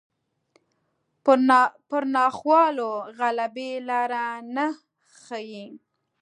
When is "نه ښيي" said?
4.55-5.65